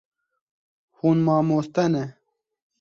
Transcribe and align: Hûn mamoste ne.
Hûn 0.97 1.17
mamoste 1.27 1.85
ne. 1.93 2.03